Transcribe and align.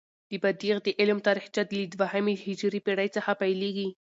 د 0.29 0.31
بدیع 0.43 0.75
د 0.83 0.87
علم 0.99 1.19
تاریخچه 1.27 1.61
له 1.77 1.81
دوهمې 1.99 2.35
هجري 2.45 2.79
پیړۍ 2.85 3.09
څخه 3.15 3.31
پيلیږي. 3.41 3.89